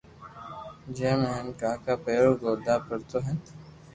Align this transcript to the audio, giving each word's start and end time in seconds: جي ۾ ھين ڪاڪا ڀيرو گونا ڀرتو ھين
جي 0.99 1.11
۾ 1.23 1.25
ھين 1.33 1.45
ڪاڪا 1.59 1.93
ڀيرو 2.05 2.31
گونا 2.41 2.75
ڀرتو 2.87 3.17
ھين 3.25 3.37